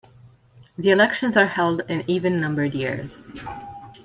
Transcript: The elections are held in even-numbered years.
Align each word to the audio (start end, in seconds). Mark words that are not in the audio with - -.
The 0.79 0.89
elections 0.89 1.37
are 1.37 1.45
held 1.45 1.81
in 1.87 2.03
even-numbered 2.09 2.73
years. 2.73 3.21